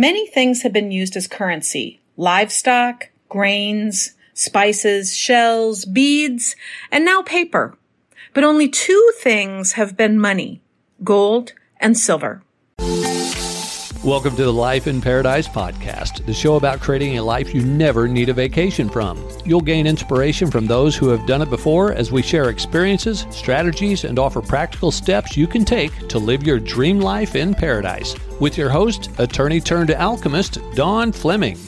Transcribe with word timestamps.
Many 0.00 0.26
things 0.26 0.62
have 0.62 0.72
been 0.72 0.90
used 0.90 1.14
as 1.14 1.26
currency 1.26 2.00
livestock, 2.16 3.10
grains, 3.28 4.14
spices, 4.32 5.14
shells, 5.14 5.84
beads, 5.84 6.56
and 6.90 7.04
now 7.04 7.20
paper. 7.20 7.76
But 8.32 8.42
only 8.42 8.66
two 8.66 9.12
things 9.20 9.72
have 9.72 9.98
been 9.98 10.18
money 10.18 10.62
gold 11.04 11.52
and 11.78 11.98
silver. 11.98 12.42
Welcome 14.04 14.34
to 14.36 14.44
the 14.44 14.50
Life 14.50 14.86
in 14.86 15.02
Paradise 15.02 15.46
podcast, 15.46 16.24
the 16.24 16.32
show 16.32 16.56
about 16.56 16.80
creating 16.80 17.18
a 17.18 17.22
life 17.22 17.52
you 17.52 17.60
never 17.60 18.08
need 18.08 18.30
a 18.30 18.32
vacation 18.32 18.88
from. 18.88 19.22
You'll 19.44 19.60
gain 19.60 19.86
inspiration 19.86 20.50
from 20.50 20.66
those 20.66 20.96
who 20.96 21.08
have 21.08 21.26
done 21.26 21.42
it 21.42 21.50
before 21.50 21.92
as 21.92 22.10
we 22.10 22.22
share 22.22 22.48
experiences, 22.48 23.26
strategies, 23.28 24.04
and 24.04 24.18
offer 24.18 24.40
practical 24.40 24.90
steps 24.90 25.36
you 25.36 25.46
can 25.46 25.66
take 25.66 26.08
to 26.08 26.18
live 26.18 26.44
your 26.44 26.58
dream 26.58 26.98
life 26.98 27.36
in 27.36 27.52
paradise. 27.54 28.16
With 28.40 28.56
your 28.56 28.70
host, 28.70 29.10
attorney 29.18 29.60
turned 29.60 29.90
alchemist, 29.90 30.60
Dawn 30.74 31.12
Fleming. 31.12 31.58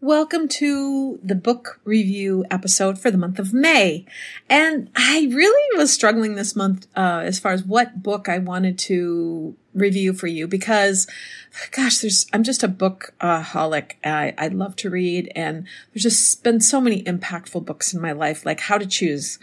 Welcome 0.00 0.48
to 0.48 1.20
the 1.22 1.36
book 1.36 1.80
review 1.84 2.44
episode 2.50 2.98
for 2.98 3.12
the 3.12 3.16
month 3.16 3.38
of 3.38 3.54
May. 3.54 4.04
And 4.50 4.90
I 4.96 5.28
really 5.32 5.78
was 5.78 5.92
struggling 5.92 6.34
this 6.34 6.56
month 6.56 6.88
uh, 6.96 7.22
as 7.24 7.38
far 7.38 7.52
as 7.52 7.62
what 7.62 8.02
book 8.02 8.28
I 8.28 8.38
wanted 8.38 8.80
to 8.80 9.54
review 9.74 10.12
for 10.12 10.26
you 10.26 10.46
because 10.46 11.06
gosh 11.70 11.98
there's 11.98 12.26
i'm 12.32 12.42
just 12.42 12.62
a 12.62 12.68
book 12.68 13.12
holic 13.20 13.92
I, 14.04 14.34
I 14.38 14.48
love 14.48 14.74
to 14.76 14.90
read 14.90 15.30
and 15.34 15.66
there's 15.92 16.02
just 16.02 16.42
been 16.42 16.60
so 16.60 16.80
many 16.80 17.02
impactful 17.02 17.64
books 17.64 17.92
in 17.92 18.00
my 18.00 18.12
life 18.12 18.46
like 18.46 18.60
how 18.60 18.78
to 18.78 18.86
choose. 18.86 19.38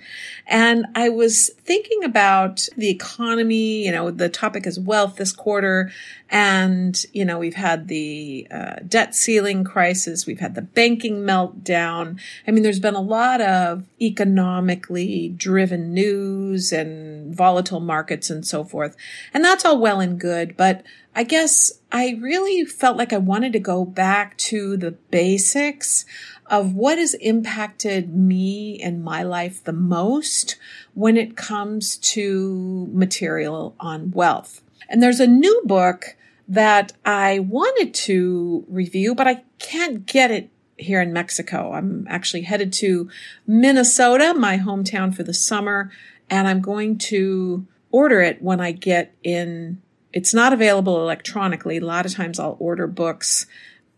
And 0.48 0.86
i 0.96 1.10
was 1.10 1.50
thinking 1.64 2.04
about 2.04 2.68
the 2.76 2.90
economy 2.90 3.86
you 3.86 3.92
know 3.92 4.12
the 4.12 4.30
topic 4.30 4.66
is 4.66 4.80
wealth 4.80 5.18
this 5.18 5.32
quarter 5.32 5.92
and 6.32 7.06
you 7.14 7.26
know 7.26 7.40
we've 7.40 7.56
had 7.56 7.88
the 7.88 8.48
uh, 8.52 8.76
debt 8.88 9.16
ceiling 9.16 9.64
crisis 9.64 10.26
we've 10.26 10.40
had 10.40 10.56
the 10.56 10.62
banking 10.62 11.22
meltdown. 11.22 12.20
I 12.48 12.52
mean 12.52 12.64
there's 12.64 12.80
been 12.80 12.96
a 12.96 13.02
lot 13.02 13.42
of 13.42 13.84
economically 14.02 15.30
driven 15.30 15.94
news 15.94 16.72
and 16.72 17.36
volatile 17.36 17.80
markets 17.80 18.30
and 18.30 18.46
so 18.46 18.64
forth 18.64 18.96
and 19.34 19.44
that's 19.44 19.66
all 19.66 19.80
well 19.80 20.00
and 20.00 20.19
good 20.20 20.56
but 20.56 20.84
I 21.16 21.24
guess 21.24 21.72
I 21.92 22.18
really 22.22 22.64
felt 22.66 22.98
like 22.98 23.12
I 23.12 23.18
wanted 23.18 23.54
to 23.54 23.60
go 23.60 23.84
back 23.84 24.38
to 24.38 24.78
the 24.78 24.92
basics 24.92 26.06
of 26.46 26.74
what 26.74 26.98
has 26.98 27.14
impacted 27.16 28.14
me 28.16 28.80
and 28.82 29.04
my 29.04 29.24
life 29.24 29.64
the 29.64 29.74
most 29.74 30.56
when 30.94 31.18
it 31.18 31.36
comes 31.36 31.98
to 31.98 32.90
material 32.92 33.76
on 33.80 34.12
wealth. 34.12 34.62
And 34.88 35.02
there's 35.04 35.20
a 35.20 35.28
new 35.28 35.62
book 35.66 36.16
that 36.48 36.94
I 37.06 37.40
wanted 37.40 37.94
to 37.94 38.66
review, 38.68 39.14
but 39.14 39.28
I 39.28 39.44
can't 39.60 40.06
get 40.06 40.32
it 40.32 40.50
here 40.78 41.02
in 41.02 41.14
Mexico. 41.14 41.74
I'm 41.74 42.08
actually 42.10 42.42
headed 42.42 42.74
to 42.74 43.10
Minnesota, 43.46 44.34
my 44.34 44.58
hometown 44.58 45.14
for 45.14 45.24
the 45.24 45.34
summer, 45.34 45.92
and 46.30 46.48
I'm 46.48 46.62
going 46.62 46.98
to 46.98 47.68
order 47.92 48.22
it 48.22 48.42
when 48.42 48.60
I 48.60 48.72
get 48.72 49.14
in 49.24 49.82
it's 50.14 50.34
not 50.34 50.54
available 50.54 51.02
electronically. 51.02 51.78
A 51.78 51.86
lot 51.86 52.06
of 52.06 52.14
times 52.14 52.40
I'll 52.40 52.58
order 52.60 52.88
books, 52.88 53.46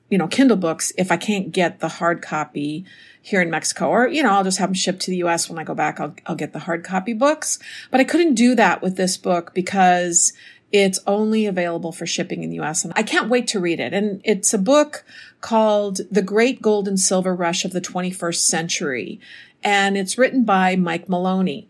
you 0.10 0.18
know, 0.18 0.28
Kindle 0.28 0.58
books 0.58 0.92
if 0.98 1.12
I 1.12 1.18
can't 1.18 1.52
get 1.52 1.80
the 1.80 1.88
hard 1.88 2.22
copy 2.22 2.86
here 3.22 3.42
in 3.42 3.50
Mexico, 3.50 3.90
or, 3.90 4.08
you 4.08 4.24
know, 4.24 4.32
I'll 4.32 4.44
just 4.44 4.58
have 4.58 4.70
them 4.70 4.74
shipped 4.74 5.02
to 5.02 5.12
the 5.12 5.18
US 5.18 5.50
when 5.50 5.60
I 5.60 5.64
go 5.64 5.76
back. 5.76 6.00
I'll, 6.00 6.16
I'll 6.26 6.36
get 6.36 6.54
the 6.54 6.60
hard 6.60 6.84
copy 6.84 7.14
books. 7.14 7.60
But 7.92 8.00
I 8.00 8.04
couldn't 8.04 8.34
do 8.34 8.56
that 8.56 8.82
with 8.82 8.98
this 8.98 9.16
book 9.16 9.54
because 9.54 10.34
it's 10.72 11.00
only 11.06 11.46
available 11.46 11.92
for 11.92 12.06
shipping 12.06 12.44
in 12.44 12.50
the 12.50 12.60
US. 12.62 12.84
And 12.84 12.94
I 12.96 13.04
can't 13.04 13.30
wait 13.30 13.48
to 13.48 13.60
read 13.60 13.80
it. 13.80 13.94
And 13.94 14.22
it's 14.24 14.54
a 14.54 14.58
book 14.58 15.06
called 15.40 16.02
The 16.10 16.22
Great 16.22 16.62
Gold 16.62 16.88
and 16.88 17.00
Silver 17.00 17.36
Rush 17.36 17.64
of 17.66 17.72
the 17.72 17.82
21st 17.82 18.40
Century. 18.40 19.20
And 19.64 19.98
it's 19.98 20.18
written 20.18 20.44
by 20.44 20.76
Mike 20.76 21.08
Maloney 21.08 21.68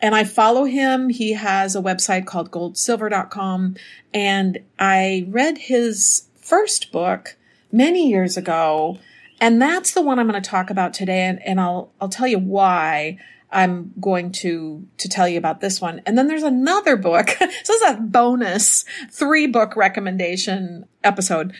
and 0.00 0.14
I 0.14 0.24
follow 0.24 0.64
him. 0.64 1.08
He 1.08 1.32
has 1.32 1.74
a 1.74 1.82
website 1.82 2.26
called 2.26 2.50
goldsilver.com. 2.50 3.76
And 4.14 4.58
I 4.78 5.26
read 5.28 5.58
his 5.58 6.28
first 6.40 6.92
book 6.92 7.36
many 7.72 8.08
years 8.08 8.36
ago. 8.36 8.98
And 9.40 9.60
that's 9.60 9.92
the 9.92 10.02
one 10.02 10.18
I'm 10.18 10.28
going 10.28 10.40
to 10.40 10.50
talk 10.50 10.70
about 10.70 10.94
today. 10.94 11.22
And, 11.22 11.42
and 11.44 11.60
I'll, 11.60 11.92
I'll 12.00 12.08
tell 12.08 12.26
you 12.26 12.38
why 12.38 13.18
I'm 13.50 13.92
going 14.00 14.32
to, 14.32 14.86
to 14.98 15.08
tell 15.08 15.28
you 15.28 15.38
about 15.38 15.60
this 15.60 15.80
one. 15.80 16.00
And 16.06 16.16
then 16.16 16.28
there's 16.28 16.42
another 16.42 16.96
book. 16.96 17.30
so 17.30 17.46
this 17.46 17.68
is 17.68 17.82
a 17.82 18.00
bonus 18.00 18.84
three 19.10 19.46
book 19.46 19.74
recommendation 19.74 20.86
episode. 21.02 21.54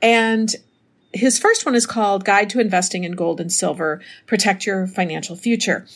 And 0.00 0.52
his 1.12 1.38
first 1.38 1.66
one 1.66 1.74
is 1.74 1.86
called 1.86 2.24
Guide 2.24 2.50
to 2.50 2.60
Investing 2.60 3.04
in 3.04 3.12
Gold 3.12 3.40
and 3.40 3.52
Silver, 3.52 4.00
Protect 4.26 4.66
Your 4.66 4.86
Financial 4.86 5.36
Future. 5.36 5.86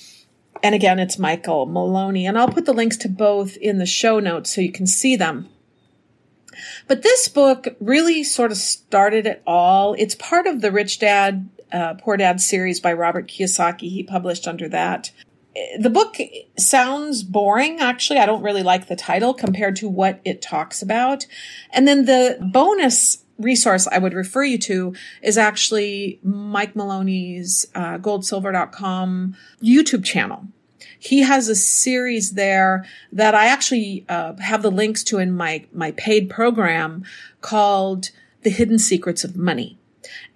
And 0.62 0.74
again, 0.74 0.98
it's 0.98 1.18
Michael 1.18 1.66
Maloney. 1.66 2.26
And 2.26 2.38
I'll 2.38 2.48
put 2.48 2.66
the 2.66 2.72
links 2.72 2.96
to 2.98 3.08
both 3.08 3.56
in 3.56 3.78
the 3.78 3.86
show 3.86 4.20
notes 4.20 4.54
so 4.54 4.60
you 4.60 4.72
can 4.72 4.86
see 4.86 5.16
them. 5.16 5.48
But 6.88 7.02
this 7.02 7.28
book 7.28 7.68
really 7.80 8.24
sort 8.24 8.50
of 8.50 8.56
started 8.56 9.26
it 9.26 9.42
all. 9.46 9.94
It's 9.94 10.14
part 10.14 10.46
of 10.46 10.60
the 10.60 10.72
Rich 10.72 11.00
Dad, 11.00 11.48
uh, 11.72 11.94
Poor 11.94 12.16
Dad 12.16 12.40
series 12.40 12.80
by 12.80 12.92
Robert 12.92 13.28
Kiyosaki. 13.28 13.90
He 13.90 14.02
published 14.02 14.48
under 14.48 14.68
that. 14.68 15.10
The 15.78 15.90
book 15.90 16.16
sounds 16.58 17.22
boring. 17.22 17.80
Actually, 17.80 18.18
I 18.18 18.26
don't 18.26 18.42
really 18.42 18.62
like 18.62 18.88
the 18.88 18.96
title 18.96 19.34
compared 19.34 19.76
to 19.76 19.88
what 19.88 20.20
it 20.24 20.42
talks 20.42 20.82
about. 20.82 21.26
And 21.70 21.86
then 21.86 22.04
the 22.04 22.38
bonus 22.52 23.24
resource 23.38 23.86
I 23.86 23.98
would 23.98 24.14
refer 24.14 24.44
you 24.44 24.58
to 24.58 24.94
is 25.22 25.38
actually 25.38 26.20
Mike 26.22 26.74
Maloney's 26.74 27.66
uh, 27.74 27.98
goldsilver.com 27.98 29.36
YouTube 29.62 30.04
channel. 30.04 30.46
He 30.98 31.20
has 31.20 31.48
a 31.48 31.54
series 31.54 32.32
there 32.32 32.84
that 33.12 33.34
I 33.34 33.46
actually 33.46 34.04
uh, 34.08 34.36
have 34.36 34.62
the 34.62 34.70
links 34.70 35.04
to 35.04 35.18
in 35.18 35.32
my, 35.32 35.66
my 35.72 35.92
paid 35.92 36.30
program 36.30 37.04
called 37.40 38.10
The 38.42 38.50
Hidden 38.50 38.78
Secrets 38.78 39.22
of 39.22 39.36
Money. 39.36 39.78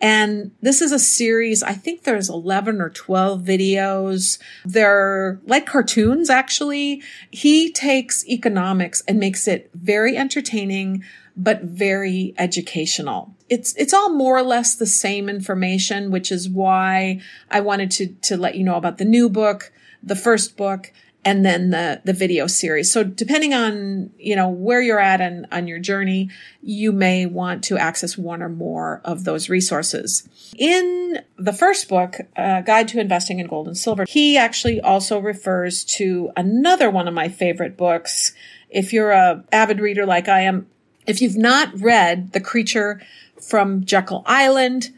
And 0.00 0.52
this 0.60 0.80
is 0.80 0.92
a 0.92 0.98
series, 0.98 1.62
I 1.62 1.74
think 1.74 2.02
there's 2.02 2.28
11 2.28 2.80
or 2.80 2.90
12 2.90 3.42
videos. 3.42 4.38
They're 4.64 5.40
like 5.46 5.66
cartoons, 5.66 6.30
actually. 6.30 7.02
He 7.30 7.72
takes 7.72 8.26
economics 8.26 9.02
and 9.06 9.18
makes 9.18 9.46
it 9.46 9.70
very 9.74 10.16
entertaining, 10.16 11.04
but 11.36 11.62
very 11.62 12.34
educational. 12.38 13.34
It's, 13.48 13.74
it's 13.76 13.92
all 13.92 14.10
more 14.10 14.36
or 14.36 14.42
less 14.42 14.74
the 14.74 14.86
same 14.86 15.28
information, 15.28 16.10
which 16.10 16.30
is 16.30 16.48
why 16.48 17.20
I 17.50 17.60
wanted 17.60 17.90
to, 17.92 18.06
to 18.06 18.36
let 18.36 18.54
you 18.54 18.64
know 18.64 18.76
about 18.76 18.98
the 18.98 19.04
new 19.04 19.28
book, 19.28 19.72
the 20.02 20.16
first 20.16 20.56
book, 20.56 20.92
and 21.24 21.44
then 21.44 21.70
the 21.70 22.00
the 22.04 22.12
video 22.12 22.46
series. 22.46 22.90
So 22.90 23.04
depending 23.04 23.52
on, 23.52 24.10
you 24.18 24.34
know, 24.36 24.48
where 24.48 24.80
you're 24.80 25.00
at 25.00 25.20
and 25.20 25.46
on 25.52 25.68
your 25.68 25.78
journey, 25.78 26.30
you 26.62 26.92
may 26.92 27.26
want 27.26 27.64
to 27.64 27.76
access 27.76 28.16
one 28.16 28.42
or 28.42 28.48
more 28.48 29.00
of 29.04 29.24
those 29.24 29.48
resources. 29.48 30.28
In 30.56 31.20
the 31.36 31.52
first 31.52 31.88
book, 31.88 32.16
uh, 32.36 32.62
Guide 32.62 32.88
to 32.88 33.00
Investing 33.00 33.38
in 33.38 33.46
Gold 33.46 33.66
and 33.66 33.76
Silver, 33.76 34.04
he 34.08 34.38
actually 34.38 34.80
also 34.80 35.18
refers 35.18 35.84
to 35.84 36.30
another 36.36 36.90
one 36.90 37.06
of 37.06 37.14
my 37.14 37.28
favorite 37.28 37.76
books. 37.76 38.32
If 38.70 38.92
you're 38.92 39.10
a 39.10 39.44
avid 39.52 39.80
reader 39.80 40.06
like 40.06 40.28
I 40.28 40.40
am, 40.42 40.68
if 41.06 41.20
you've 41.20 41.36
not 41.36 41.78
read 41.78 42.32
The 42.32 42.40
Creature 42.40 43.02
from 43.40 43.84
Jekyll 43.84 44.22
Island, 44.26 44.90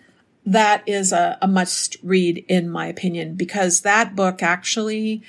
that 0.44 0.82
is 0.86 1.12
a, 1.12 1.38
a 1.40 1.48
must 1.48 1.96
read 2.02 2.44
in 2.48 2.68
my 2.68 2.86
opinion 2.86 3.34
because 3.34 3.82
that 3.82 4.16
book 4.16 4.42
actually 4.42 5.22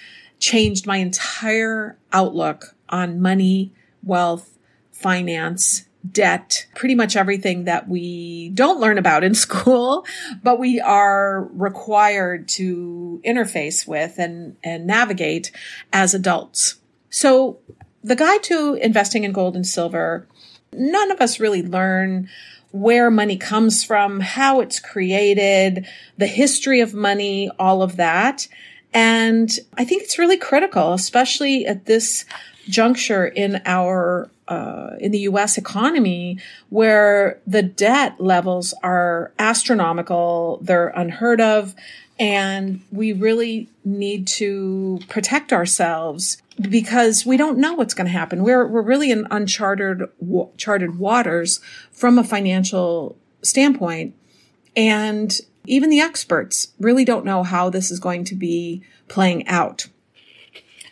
changed 0.43 0.85
my 0.85 0.97
entire 0.97 1.97
outlook 2.11 2.75
on 2.89 3.21
money, 3.21 3.71
wealth, 4.03 4.57
finance, 4.91 5.85
debt, 6.11 6.65
pretty 6.75 6.95
much 6.95 7.15
everything 7.15 7.63
that 7.63 7.87
we 7.87 8.49
don't 8.53 8.81
learn 8.81 8.97
about 8.97 9.23
in 9.23 9.33
school, 9.45 10.05
but 10.43 10.59
we 10.59 10.81
are 10.81 11.47
required 11.53 12.49
to 12.49 13.21
interface 13.25 13.87
with 13.87 14.19
and, 14.19 14.57
and 14.61 14.85
navigate 14.85 15.49
as 15.93 16.13
adults. 16.13 16.75
So 17.09 17.59
the 18.03 18.17
guide 18.17 18.43
to 18.43 18.73
investing 18.73 19.23
in 19.23 19.31
gold 19.31 19.55
and 19.55 19.65
silver 19.65 20.27
none 20.75 21.09
of 21.11 21.21
us 21.21 21.39
really 21.39 21.63
learn 21.63 22.27
where 22.71 23.11
money 23.11 23.37
comes 23.37 23.83
from, 23.83 24.19
how 24.19 24.59
it's 24.59 24.79
created, 24.79 25.87
the 26.17 26.27
history 26.27 26.81
of 26.81 26.93
money, 26.93 27.49
all 27.59 27.83
of 27.83 27.97
that. 27.97 28.47
And 28.93 29.51
I 29.77 29.85
think 29.85 30.03
it's 30.03 30.19
really 30.19 30.37
critical, 30.37 30.93
especially 30.93 31.65
at 31.65 31.85
this 31.85 32.25
juncture 32.67 33.25
in 33.25 33.61
our 33.65 34.29
uh, 34.47 34.95
in 34.99 35.11
the 35.11 35.19
U.S. 35.19 35.57
economy 35.57 36.37
where 36.69 37.39
the 37.47 37.63
debt 37.63 38.19
levels 38.19 38.73
are 38.83 39.31
astronomical, 39.39 40.59
they're 40.61 40.89
unheard 40.89 41.39
of, 41.39 41.73
and 42.19 42.81
we 42.91 43.13
really 43.13 43.69
need 43.85 44.27
to 44.27 44.99
protect 45.07 45.53
ourselves 45.53 46.41
because 46.69 47.25
we 47.25 47.37
don't 47.37 47.57
know 47.57 47.73
what's 47.73 47.93
going 47.93 48.05
to 48.05 48.11
happen. 48.11 48.43
We're 48.43 48.67
we're 48.67 48.81
really 48.81 49.11
in 49.11 49.25
uncharted 49.31 50.03
charted 50.57 50.99
waters 50.99 51.59
from 51.91 52.19
a 52.19 52.23
financial 52.23 53.17
standpoint, 53.41 54.13
and 54.75 55.39
even 55.65 55.89
the 55.89 55.99
experts 55.99 56.73
really 56.79 57.05
don't 57.05 57.25
know 57.25 57.43
how 57.43 57.69
this 57.69 57.91
is 57.91 57.99
going 57.99 58.25
to 58.25 58.35
be 58.35 58.83
playing 59.07 59.47
out. 59.47 59.87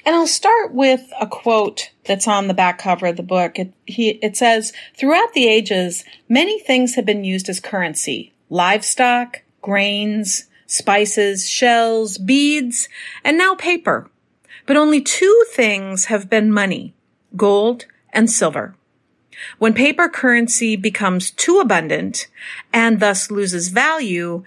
And 0.05 0.15
I'll 0.15 0.27
start 0.27 0.73
with 0.73 1.11
a 1.19 1.27
quote 1.27 1.91
that's 2.05 2.27
on 2.27 2.47
the 2.47 2.53
back 2.53 2.79
cover 2.79 3.07
of 3.07 3.17
the 3.17 3.23
book. 3.23 3.59
It, 3.59 3.73
he, 3.85 4.09
it 4.09 4.35
says, 4.35 4.73
throughout 4.95 5.33
the 5.33 5.47
ages, 5.47 6.03
many 6.27 6.59
things 6.59 6.95
have 6.95 7.05
been 7.05 7.23
used 7.23 7.49
as 7.49 7.59
currency. 7.59 8.33
Livestock, 8.49 9.43
grains, 9.61 10.45
spices, 10.65 11.47
shells, 11.47 12.17
beads, 12.17 12.89
and 13.23 13.37
now 13.37 13.53
paper. 13.53 14.09
But 14.65 14.77
only 14.77 15.01
two 15.01 15.45
things 15.51 16.05
have 16.05 16.29
been 16.29 16.51
money, 16.51 16.93
gold 17.35 17.85
and 18.11 18.29
silver. 18.29 18.75
When 19.57 19.73
paper 19.73 20.09
currency 20.09 20.75
becomes 20.75 21.31
too 21.31 21.59
abundant 21.59 22.27
and 22.73 22.99
thus 22.99 23.31
loses 23.31 23.69
value, 23.69 24.43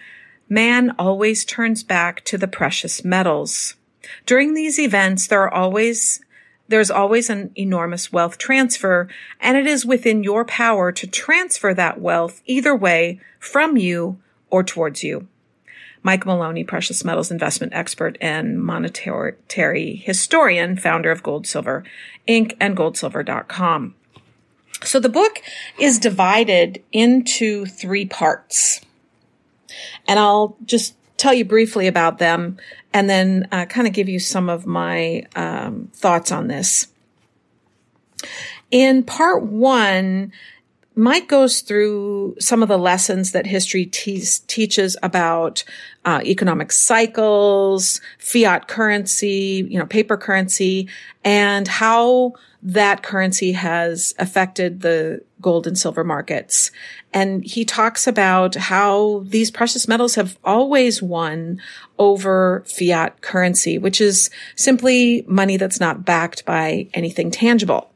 man 0.49 0.95
always 0.99 1.45
turns 1.45 1.83
back 1.83 2.25
to 2.25 2.39
the 2.39 2.49
precious 2.49 3.05
metals. 3.05 3.75
During 4.27 4.55
these 4.55 4.79
events, 4.79 5.27
there 5.27 5.43
are 5.43 5.53
always 5.53 6.21
there's 6.67 6.91
always 6.91 7.29
an 7.29 7.51
enormous 7.57 8.11
wealth 8.11 8.39
transfer, 8.39 9.07
and 9.39 9.59
it 9.59 9.67
is 9.67 9.85
within 9.85 10.25
your 10.25 10.47
power 10.47 10.93
to 10.93 11.07
transfer 11.07 11.75
that 11.75 12.01
wealth 12.01 12.43
either 12.47 12.75
way 12.75 13.21
from 13.39 13.77
you 13.77 14.19
or 14.49 14.65
towards 14.65 15.05
you. 15.05 15.29
Mike 16.03 16.27
Maloney, 16.27 16.65
precious 16.65 17.05
metals 17.05 17.31
investment 17.31 17.73
expert 17.75 18.17
and 18.21 18.63
monetary 18.63 19.97
historian, 19.97 20.77
founder 20.77 21.11
of 21.11 21.23
Gold 21.23 21.47
Silver 21.47 21.83
Inc. 22.29 22.55
and 22.61 22.77
goldsilver.com. 22.77 23.95
So 24.85 25.01
the 25.01 25.09
book 25.09 25.43
is 25.79 25.99
divided 25.99 26.83
into 26.93 27.67
three 27.67 28.07
parts. 28.07 28.81
And 30.07 30.19
I'll 30.19 30.57
just 30.65 30.95
tell 31.17 31.35
you 31.35 31.45
briefly 31.45 31.87
about 31.87 32.19
them 32.19 32.59
and 32.93 33.09
then 33.09 33.49
uh, 33.51 33.67
kind 33.67 33.87
of 33.87 33.93
give 33.93 34.09
you 34.09 34.19
some 34.19 34.49
of 34.49 34.67
my 34.67 35.27
um, 35.35 35.91
thoughts 35.93 36.31
on 36.31 36.49
this. 36.49 36.89
In 38.71 39.03
part 39.03 39.43
one, 39.43 40.33
Mike 40.97 41.27
goes 41.27 41.61
through 41.61 42.37
some 42.39 42.63
of 42.63 42.69
the 42.69 42.79
lessons 42.79 43.33
that 43.33 43.47
history 43.47 43.87
te- 43.87 44.25
teaches 44.47 44.97
about 45.03 45.65
uh, 46.05 46.21
economic 46.25 46.71
cycles, 46.71 48.01
fiat 48.19 48.69
currency, 48.69 49.67
you 49.69 49.79
know, 49.79 49.87
paper 49.87 50.17
currency, 50.17 50.89
and 51.25 51.67
how 51.67 52.33
that 52.63 53.03
currency 53.03 53.53
has 53.53 54.15
affected 54.19 54.81
the 54.81 55.21
gold 55.41 55.67
and 55.67 55.79
silver 55.79 56.05
markets. 56.05 56.71
And 57.13 57.45
he 57.45 57.65
talks 57.65 58.07
about 58.07 58.55
how 58.55 59.25
these 59.27 59.51
precious 59.51 59.87
metals 59.87 60.15
have 60.15 60.39
always 60.45 61.03
won 61.03 61.61
over 61.99 62.63
fiat 62.67 63.21
currency, 63.21 63.79
which 63.79 64.01
is 64.01 64.31
simply 64.57 65.25
money 65.27 65.57
that's 65.57 65.81
not 65.81 66.05
backed 66.05 66.47
by 66.47 66.89
anything 66.95 67.31
tangible. 67.31 67.91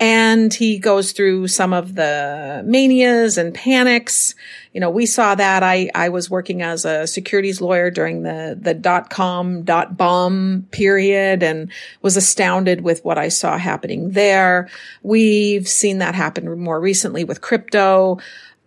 And 0.00 0.54
he 0.54 0.78
goes 0.78 1.10
through 1.10 1.48
some 1.48 1.72
of 1.72 1.96
the 1.96 2.62
manias 2.64 3.36
and 3.36 3.52
panics. 3.52 4.36
You 4.72 4.80
know, 4.80 4.90
we 4.90 5.06
saw 5.06 5.34
that. 5.34 5.64
I, 5.64 5.90
I 5.92 6.08
was 6.10 6.30
working 6.30 6.62
as 6.62 6.84
a 6.84 7.06
securities 7.08 7.60
lawyer 7.60 7.90
during 7.90 8.22
the, 8.22 8.56
the 8.60 8.74
dot 8.74 9.10
com, 9.10 9.62
dot 9.64 9.96
bomb 9.96 10.68
period 10.70 11.42
and 11.42 11.72
was 12.00 12.16
astounded 12.16 12.82
with 12.82 13.04
what 13.04 13.18
I 13.18 13.28
saw 13.28 13.58
happening 13.58 14.12
there. 14.12 14.68
We've 15.02 15.66
seen 15.66 15.98
that 15.98 16.14
happen 16.14 16.60
more 16.60 16.80
recently 16.80 17.24
with 17.24 17.40
crypto 17.40 18.18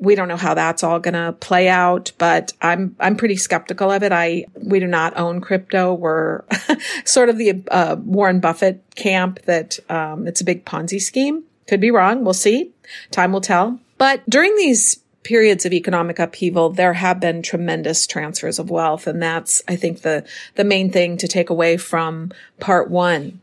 we 0.02 0.16
don't 0.16 0.28
know 0.28 0.36
how 0.36 0.56
that's 0.56 0.84
all 0.84 1.00
going 1.00 1.14
to 1.14 1.32
play 1.40 1.70
out, 1.70 2.12
but 2.18 2.54
I'm 2.60 2.96
I'm 3.00 3.16
pretty 3.16 3.36
skeptical 3.36 3.92
of 3.92 4.02
it. 4.02 4.12
I 4.12 4.46
we 4.56 4.80
do 4.80 4.88
not 4.88 5.16
own 5.16 5.42
crypto. 5.42 5.94
We're 5.94 6.42
sort 7.06 7.30
of 7.30 7.38
the 7.38 7.64
uh, 7.70 7.98
Warren 8.04 8.40
Buffett 8.40 8.84
camp 8.96 9.44
that 9.44 9.78
um, 9.90 10.28
it's 10.28 10.42
a 10.42 10.44
big 10.44 10.66
Ponzi 10.66 11.00
scheme. 11.00 11.44
Could 11.68 11.80
be 11.80 11.92
wrong. 11.92 12.26
We'll 12.26 12.34
see. 12.34 12.72
Time 13.12 13.32
will 13.32 13.42
tell. 13.42 13.80
But 14.00 14.28
during 14.28 14.56
these 14.56 15.02
periods 15.22 15.68
of 15.68 15.72
economic 15.72 16.18
upheaval, 16.18 16.72
there 16.72 16.94
have 16.94 17.20
been 17.20 17.44
tremendous 17.44 18.08
transfers 18.08 18.58
of 18.58 18.72
wealth, 18.72 19.06
and 19.06 19.22
that's 19.22 19.62
I 19.68 19.76
think 19.76 20.02
the 20.02 20.26
the 20.56 20.64
main 20.64 20.92
thing 20.92 21.16
to 21.18 21.28
take 21.28 21.52
away 21.52 21.78
from 21.78 22.32
part 22.60 22.90
one. 22.90 23.40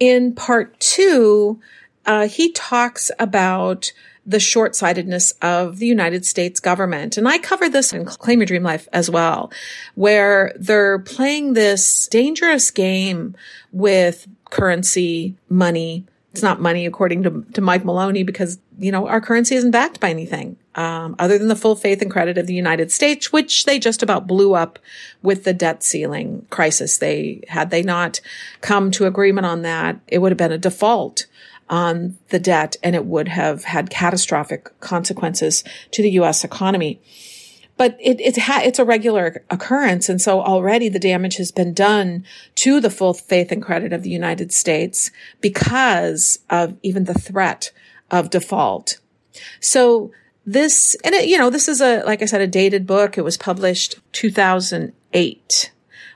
In 0.00 0.34
part 0.34 0.80
two, 0.80 1.60
uh, 2.06 2.28
he 2.28 2.50
talks 2.52 3.10
about 3.18 3.92
the 4.24 4.40
short-sightedness 4.40 5.32
of 5.42 5.78
the 5.78 5.86
United 5.86 6.24
States 6.24 6.60
government. 6.60 7.16
And 7.16 7.26
I 7.26 7.38
cover 7.38 7.68
this 7.68 7.92
in 7.92 8.04
Claim 8.04 8.38
Your 8.38 8.46
Dream 8.46 8.62
Life 8.62 8.88
as 8.92 9.10
well, 9.10 9.52
where 9.94 10.52
they're 10.56 11.00
playing 11.00 11.54
this 11.54 12.06
dangerous 12.06 12.70
game 12.70 13.34
with 13.72 14.28
currency, 14.50 15.34
money. 15.48 16.04
It's 16.30 16.42
not 16.42 16.60
money 16.60 16.86
according 16.86 17.24
to, 17.24 17.44
to 17.54 17.60
Mike 17.60 17.84
Maloney 17.84 18.22
because, 18.22 18.58
you 18.78 18.92
know, 18.92 19.08
our 19.08 19.20
currency 19.20 19.54
isn't 19.56 19.72
backed 19.72 19.98
by 19.98 20.10
anything. 20.10 20.56
Um, 20.74 21.16
other 21.18 21.36
than 21.36 21.48
the 21.48 21.56
full 21.56 21.76
faith 21.76 22.00
and 22.00 22.10
credit 22.10 22.38
of 22.38 22.46
the 22.46 22.54
United 22.54 22.90
States, 22.90 23.30
which 23.30 23.66
they 23.66 23.78
just 23.78 24.02
about 24.02 24.26
blew 24.26 24.54
up 24.54 24.78
with 25.20 25.44
the 25.44 25.52
debt 25.52 25.82
ceiling 25.82 26.46
crisis. 26.48 26.96
They 26.96 27.42
had 27.48 27.68
they 27.68 27.82
not 27.82 28.20
come 28.62 28.90
to 28.92 29.04
agreement 29.04 29.44
on 29.44 29.60
that, 29.62 30.00
it 30.06 30.18
would 30.18 30.32
have 30.32 30.38
been 30.38 30.52
a 30.52 30.56
default 30.56 31.26
on 31.72 32.18
the 32.28 32.38
debt 32.38 32.76
and 32.82 32.94
it 32.94 33.06
would 33.06 33.28
have 33.28 33.64
had 33.64 33.88
catastrophic 33.88 34.78
consequences 34.80 35.64
to 35.90 36.02
the 36.02 36.10
U.S. 36.10 36.44
economy. 36.44 37.00
But 37.78 37.96
it, 37.98 38.20
it's, 38.20 38.38
ha- 38.38 38.60
it's 38.62 38.78
a 38.78 38.84
regular 38.84 39.42
occurrence. 39.48 40.10
And 40.10 40.20
so 40.20 40.42
already 40.42 40.90
the 40.90 40.98
damage 40.98 41.38
has 41.38 41.50
been 41.50 41.72
done 41.72 42.26
to 42.56 42.78
the 42.78 42.90
full 42.90 43.14
faith 43.14 43.50
and 43.50 43.62
credit 43.62 43.94
of 43.94 44.02
the 44.02 44.10
United 44.10 44.52
States 44.52 45.10
because 45.40 46.40
of 46.50 46.78
even 46.82 47.04
the 47.04 47.14
threat 47.14 47.72
of 48.10 48.28
default. 48.28 48.98
So 49.58 50.12
this, 50.44 50.94
and 51.02 51.14
it, 51.14 51.26
you 51.26 51.38
know, 51.38 51.48
this 51.48 51.68
is 51.68 51.80
a, 51.80 52.02
like 52.02 52.20
I 52.20 52.26
said, 52.26 52.42
a 52.42 52.46
dated 52.46 52.86
book. 52.86 53.16
It 53.16 53.22
was 53.22 53.38
published 53.38 53.98
2008 54.12 55.72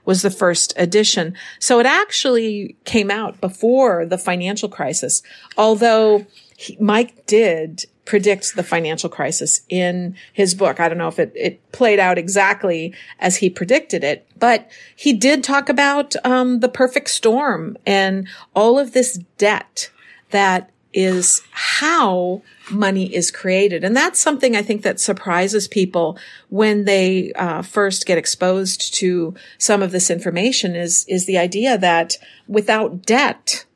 was 0.07 0.23
the 0.23 0.31
first 0.31 0.73
edition. 0.77 1.35
So 1.59 1.79
it 1.79 1.87
actually 1.87 2.77
came 2.85 3.11
out 3.11 3.41
before 3.41 4.07
the 4.07 4.17
financial 4.17 4.71
crisis, 4.71 5.23
although 5.59 6.25
he, 6.57 6.79
Mike 6.81 7.27
did 7.27 7.85
predict 8.07 8.55
the 8.55 8.63
financial 8.63 9.11
crisis 9.11 9.61
in 9.69 10.15
his 10.33 10.55
book. 10.55 10.81
I 10.81 10.89
don't 10.89 10.97
know 10.97 11.09
if 11.09 11.19
it, 11.19 11.33
it 11.35 11.73
played 11.73 11.99
out 11.99 12.17
exactly 12.17 12.95
as 13.19 13.39
he 13.39 13.51
predicted 13.51 14.05
it, 14.05 14.27
but 14.39 14.71
he 14.95 15.13
did 15.13 15.45
talk 15.45 15.69
about 15.69 16.15
um, 16.25 16.61
the 16.61 16.69
perfect 16.69 17.11
storm 17.11 17.77
and 17.85 18.29
all 18.55 18.79
of 18.79 18.93
this 18.93 19.19
debt 19.37 19.91
that 20.31 20.71
is 20.97 21.43
how 21.51 22.41
money 22.71 23.15
is 23.15 23.31
created. 23.31 23.85
And 23.85 23.95
that's 23.95 24.19
something 24.19 24.57
I 24.57 24.63
think 24.63 24.83
that 24.83 24.99
surprises 24.99 25.69
people 25.69 26.19
when 26.49 26.87
they 26.87 27.33
uh, 27.35 27.61
first 27.61 28.07
get 28.07 28.17
exposed 28.17 28.95
to 28.95 29.35
some 29.59 29.83
of 29.83 29.93
this 29.93 30.11
information 30.11 30.75
is, 30.75 31.05
is 31.07 31.27
the 31.27 31.37
idea 31.37 31.77
that 31.77 32.17
without 32.49 33.03
debt, 33.05 33.67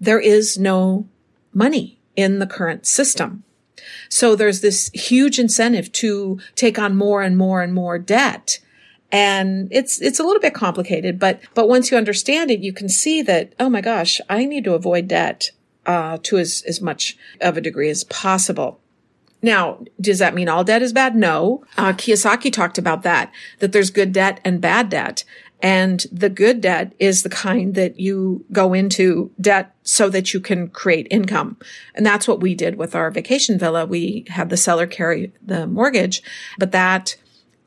there 0.00 0.18
is 0.18 0.58
no 0.58 1.06
money 1.52 1.98
in 2.16 2.38
the 2.38 2.46
current 2.46 2.86
system. 2.86 3.44
So 4.08 4.34
there's 4.34 4.62
this 4.62 4.90
huge 4.94 5.38
incentive 5.38 5.92
to 5.92 6.40
take 6.54 6.78
on 6.78 6.96
more 6.96 7.22
and 7.22 7.36
more 7.36 7.62
and 7.62 7.74
more 7.74 7.98
debt. 7.98 8.58
And 9.12 9.68
it's, 9.70 10.00
it's 10.00 10.18
a 10.18 10.24
little 10.24 10.40
bit 10.40 10.54
complicated, 10.54 11.18
but, 11.18 11.40
but 11.54 11.68
once 11.68 11.90
you 11.90 11.98
understand 11.98 12.50
it, 12.50 12.60
you 12.60 12.72
can 12.72 12.88
see 12.88 13.20
that, 13.22 13.52
oh 13.60 13.68
my 13.68 13.82
gosh, 13.82 14.20
I 14.30 14.46
need 14.46 14.64
to 14.64 14.74
avoid 14.74 15.08
debt 15.08 15.50
uh, 15.90 16.18
to 16.22 16.38
as, 16.38 16.62
as 16.68 16.80
much 16.80 17.18
of 17.40 17.56
a 17.56 17.60
degree 17.60 17.90
as 17.90 18.04
possible. 18.04 18.78
Now, 19.42 19.82
does 20.00 20.20
that 20.20 20.34
mean 20.34 20.48
all 20.48 20.62
debt 20.62 20.82
is 20.82 20.92
bad? 20.92 21.16
No. 21.16 21.64
Uh, 21.76 21.92
Kiyosaki 21.92 22.52
talked 22.52 22.78
about 22.78 23.02
that, 23.02 23.32
that 23.58 23.72
there's 23.72 23.90
good 23.90 24.12
debt 24.12 24.40
and 24.44 24.60
bad 24.60 24.88
debt. 24.88 25.24
And 25.60 26.06
the 26.12 26.30
good 26.30 26.60
debt 26.60 26.94
is 27.00 27.22
the 27.22 27.28
kind 27.28 27.74
that 27.74 27.98
you 27.98 28.44
go 28.52 28.72
into 28.72 29.32
debt 29.40 29.74
so 29.82 30.08
that 30.10 30.32
you 30.32 30.38
can 30.38 30.68
create 30.68 31.08
income. 31.10 31.56
And 31.96 32.06
that's 32.06 32.28
what 32.28 32.40
we 32.40 32.54
did 32.54 32.76
with 32.76 32.94
our 32.94 33.10
vacation 33.10 33.58
villa. 33.58 33.84
We 33.84 34.26
had 34.28 34.48
the 34.48 34.56
seller 34.56 34.86
carry 34.86 35.32
the 35.42 35.66
mortgage, 35.66 36.22
but 36.56 36.70
that 36.70 37.16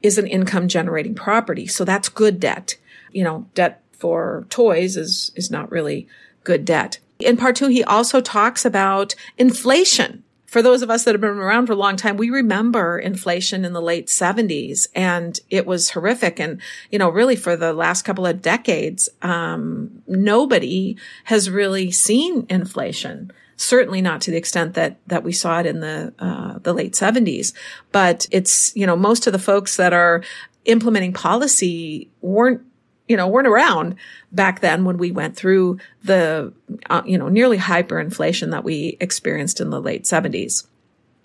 is 0.01 0.17
an 0.17 0.27
income 0.27 0.69
generating 0.69 1.13
property. 1.13 1.67
So 1.67 1.83
that's 1.83 2.07
good 2.07 2.39
debt. 2.39 2.77
You 3.11 3.25
know, 3.25 3.47
debt 3.53 3.83
for 3.91 4.45
toys 4.49 4.95
is, 4.95 5.31
is 5.35 5.51
not 5.51 5.71
really 5.71 6.07
good 6.45 6.63
debt 6.63 6.99
In 7.25 7.37
part 7.37 7.55
two, 7.55 7.67
he 7.67 7.83
also 7.83 8.21
talks 8.21 8.65
about 8.65 9.15
inflation. 9.37 10.23
For 10.45 10.61
those 10.61 10.83
of 10.83 10.91
us 10.91 11.03
that 11.03 11.15
have 11.15 11.21
been 11.21 11.31
around 11.31 11.65
for 11.65 11.73
a 11.73 11.77
long 11.77 11.95
time, 11.95 12.15
we 12.15 12.29
remember 12.29 12.99
inflation 12.99 13.65
in 13.65 13.73
the 13.73 13.81
late 13.81 14.05
70s 14.05 14.87
and 14.93 15.39
it 15.49 15.65
was 15.65 15.89
horrific. 15.89 16.39
And, 16.39 16.61
you 16.91 16.99
know, 16.99 17.09
really 17.09 17.35
for 17.35 17.55
the 17.55 17.73
last 17.73 18.03
couple 18.03 18.27
of 18.27 18.39
decades, 18.39 19.09
um, 19.23 20.03
nobody 20.05 20.95
has 21.23 21.49
really 21.49 21.89
seen 21.89 22.45
inflation 22.49 23.31
certainly 23.55 24.01
not 24.01 24.19
to 24.19 24.31
the 24.31 24.37
extent 24.37 24.73
that 24.73 24.97
that 25.07 25.23
we 25.23 25.31
saw 25.31 25.59
it 25.59 25.65
in 25.65 25.79
the 25.79 26.13
uh, 26.19 26.57
the 26.63 26.73
late 26.73 26.93
70s 26.93 27.53
but 27.91 28.27
it's 28.31 28.75
you 28.75 28.85
know 28.85 28.95
most 28.95 29.27
of 29.27 29.31
the 29.31 29.39
folks 29.39 29.77
that 29.77 29.93
are 29.93 30.23
implementing 30.65 31.13
policy 31.13 32.09
weren't 32.21 32.61
you 33.07 33.17
know 33.17 33.27
weren't 33.27 33.47
around 33.47 33.95
back 34.31 34.61
then 34.61 34.85
when 34.85 34.97
we 34.97 35.11
went 35.11 35.35
through 35.35 35.77
the 36.03 36.53
uh, 36.89 37.01
you 37.05 37.17
know 37.17 37.29
nearly 37.29 37.57
hyperinflation 37.57 38.51
that 38.51 38.63
we 38.63 38.97
experienced 38.99 39.59
in 39.59 39.69
the 39.69 39.81
late 39.81 40.03
70s 40.03 40.67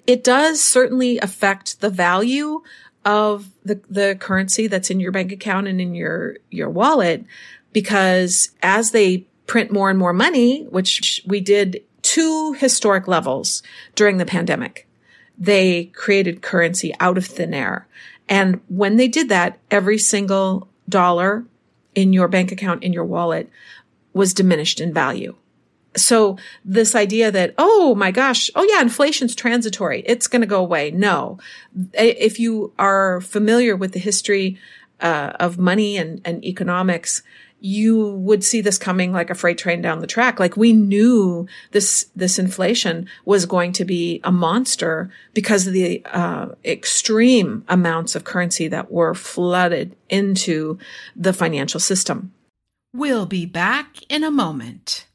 it 0.06 0.24
does 0.24 0.62
certainly 0.62 1.18
affect 1.18 1.80
the 1.80 1.90
value 1.90 2.62
of 3.04 3.50
the 3.64 3.80
the 3.88 4.16
currency 4.18 4.66
that's 4.66 4.90
in 4.90 5.00
your 5.00 5.12
bank 5.12 5.32
account 5.32 5.68
and 5.68 5.80
in 5.80 5.94
your 5.94 6.36
your 6.50 6.68
wallet 6.68 7.24
because 7.72 8.50
as 8.62 8.90
they 8.90 9.26
print 9.46 9.70
more 9.70 9.88
and 9.88 9.98
more 9.98 10.12
money 10.12 10.64
which 10.64 11.22
we 11.26 11.40
did 11.40 11.82
to 12.02 12.54
historic 12.54 13.06
levels 13.06 13.62
during 13.94 14.16
the 14.16 14.24
pandemic. 14.24 14.86
They 15.36 15.86
created 15.86 16.40
currency 16.42 16.94
out 17.00 17.18
of 17.18 17.26
thin 17.26 17.52
air. 17.52 17.86
And 18.28 18.60
when 18.68 18.96
they 18.96 19.08
did 19.08 19.28
that, 19.28 19.58
every 19.70 19.98
single 19.98 20.68
dollar 20.88 21.44
in 21.98 22.12
your 22.12 22.28
bank 22.28 22.52
account, 22.52 22.84
in 22.84 22.92
your 22.92 23.04
wallet 23.04 23.50
was 24.12 24.32
diminished 24.32 24.80
in 24.80 24.94
value. 24.94 25.34
So 25.96 26.38
this 26.64 26.94
idea 26.94 27.32
that, 27.32 27.54
oh 27.58 27.96
my 27.96 28.12
gosh, 28.12 28.50
oh 28.54 28.62
yeah, 28.70 28.80
inflation's 28.80 29.34
transitory. 29.34 30.04
It's 30.06 30.28
going 30.28 30.42
to 30.42 30.46
go 30.46 30.60
away. 30.60 30.92
No. 30.92 31.38
If 31.94 32.38
you 32.38 32.72
are 32.78 33.20
familiar 33.20 33.74
with 33.74 33.92
the 33.94 33.98
history 33.98 34.58
uh, 35.00 35.32
of 35.40 35.58
money 35.58 35.96
and, 35.96 36.20
and 36.24 36.44
economics, 36.44 37.22
you 37.60 38.12
would 38.12 38.44
see 38.44 38.60
this 38.60 38.78
coming 38.78 39.12
like 39.12 39.30
a 39.30 39.34
freight 39.34 39.58
train 39.58 39.82
down 39.82 40.00
the 40.00 40.06
track. 40.06 40.38
Like 40.38 40.56
we 40.56 40.72
knew 40.72 41.46
this, 41.72 42.06
this 42.14 42.38
inflation 42.38 43.08
was 43.24 43.46
going 43.46 43.72
to 43.72 43.84
be 43.84 44.20
a 44.24 44.32
monster 44.32 45.10
because 45.34 45.66
of 45.66 45.72
the 45.72 46.02
uh, 46.06 46.48
extreme 46.64 47.64
amounts 47.68 48.14
of 48.14 48.24
currency 48.24 48.68
that 48.68 48.92
were 48.92 49.14
flooded 49.14 49.96
into 50.08 50.78
the 51.16 51.32
financial 51.32 51.80
system. 51.80 52.32
We'll 52.94 53.26
be 53.26 53.44
back 53.44 53.96
in 54.08 54.24
a 54.24 54.30
moment. 54.30 55.06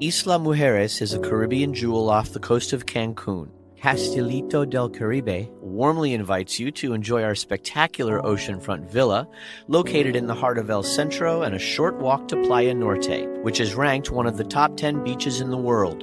Isla 0.00 0.38
Mujeres 0.38 1.00
is 1.00 1.14
a 1.14 1.20
Caribbean 1.20 1.72
jewel 1.72 2.10
off 2.10 2.32
the 2.32 2.40
coast 2.40 2.72
of 2.72 2.86
Cancun. 2.86 3.48
Castilito 3.84 4.64
del 4.64 4.88
Caribe 4.88 5.50
warmly 5.60 6.14
invites 6.14 6.58
you 6.58 6.70
to 6.70 6.94
enjoy 6.94 7.22
our 7.22 7.34
spectacular 7.34 8.18
oceanfront 8.22 8.88
villa 8.88 9.28
located 9.68 10.16
in 10.16 10.26
the 10.26 10.34
heart 10.34 10.56
of 10.56 10.70
El 10.70 10.82
Centro 10.82 11.42
and 11.42 11.54
a 11.54 11.58
short 11.58 11.96
walk 11.96 12.26
to 12.28 12.42
Playa 12.44 12.72
Norte, 12.72 13.28
which 13.42 13.60
is 13.60 13.74
ranked 13.74 14.10
one 14.10 14.26
of 14.26 14.38
the 14.38 14.44
top 14.44 14.74
10 14.78 15.04
beaches 15.04 15.42
in 15.42 15.50
the 15.50 15.58
world. 15.58 16.02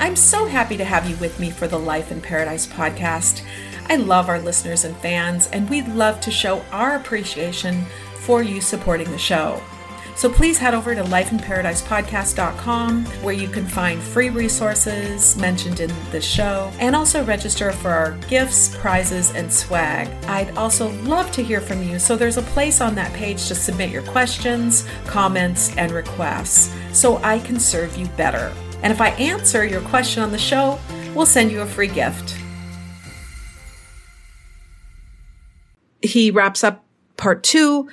I'm 0.00 0.16
so 0.16 0.46
happy 0.46 0.76
to 0.76 0.84
have 0.84 1.08
you 1.08 1.16
with 1.16 1.38
me 1.38 1.50
for 1.50 1.68
the 1.68 1.78
Life 1.78 2.10
in 2.10 2.20
Paradise 2.20 2.66
podcast. 2.66 3.42
I 3.88 3.96
love 3.96 4.28
our 4.28 4.40
listeners 4.40 4.84
and 4.84 4.96
fans, 4.96 5.48
and 5.48 5.68
we'd 5.68 5.88
love 5.88 6.20
to 6.22 6.30
show 6.30 6.60
our 6.72 6.96
appreciation 6.96 7.84
for 8.20 8.42
you 8.42 8.60
supporting 8.60 9.10
the 9.10 9.18
show. 9.18 9.62
So 10.20 10.28
please 10.28 10.58
head 10.58 10.74
over 10.74 10.94
to 10.94 11.02
lifeinparadisepodcast.com 11.02 13.06
where 13.22 13.32
you 13.32 13.48
can 13.48 13.64
find 13.64 14.02
free 14.02 14.28
resources 14.28 15.34
mentioned 15.38 15.80
in 15.80 15.90
the 16.10 16.20
show 16.20 16.70
and 16.78 16.94
also 16.94 17.24
register 17.24 17.72
for 17.72 17.88
our 17.88 18.12
gifts, 18.28 18.76
prizes, 18.76 19.34
and 19.34 19.50
swag. 19.50 20.08
I'd 20.26 20.54
also 20.58 20.90
love 21.04 21.32
to 21.32 21.42
hear 21.42 21.62
from 21.62 21.82
you, 21.82 21.98
so 21.98 22.16
there's 22.16 22.36
a 22.36 22.42
place 22.42 22.82
on 22.82 22.94
that 22.96 23.14
page 23.14 23.48
to 23.48 23.54
submit 23.54 23.88
your 23.88 24.02
questions, 24.02 24.86
comments, 25.06 25.74
and 25.78 25.90
requests 25.90 26.70
so 26.92 27.16
I 27.22 27.38
can 27.38 27.58
serve 27.58 27.96
you 27.96 28.04
better. 28.08 28.52
And 28.82 28.92
if 28.92 29.00
I 29.00 29.12
answer 29.12 29.64
your 29.64 29.80
question 29.80 30.22
on 30.22 30.32
the 30.32 30.38
show, 30.38 30.78
we'll 31.14 31.24
send 31.24 31.50
you 31.50 31.62
a 31.62 31.66
free 31.66 31.88
gift. 31.88 32.36
He 36.02 36.30
wraps 36.30 36.62
up 36.62 36.84
part 37.16 37.42
two 37.42 37.88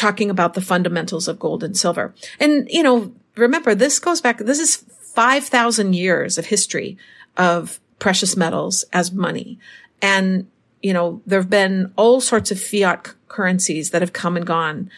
talking 0.00 0.30
about 0.30 0.54
the 0.54 0.62
fundamentals 0.62 1.28
of 1.28 1.38
gold 1.38 1.62
and 1.62 1.76
silver. 1.76 2.14
And, 2.40 2.66
you 2.70 2.82
know, 2.82 3.12
remember, 3.36 3.74
this 3.74 3.98
goes 3.98 4.22
back, 4.22 4.38
this 4.38 4.58
is 4.58 4.76
5,000 4.76 5.92
years 5.92 6.38
of 6.38 6.46
history 6.46 6.96
of 7.36 7.78
precious 7.98 8.34
metals 8.34 8.82
as 8.94 9.12
money. 9.12 9.58
And, 10.00 10.48
you 10.82 10.94
know, 10.94 11.20
there 11.26 11.38
have 11.38 11.50
been 11.50 11.92
all 11.96 12.22
sorts 12.22 12.50
of 12.50 12.58
fiat 12.58 13.12
currencies 13.28 13.90
that 13.90 14.00
have 14.00 14.14
come 14.14 14.38
and 14.38 14.46
gone 14.46 14.90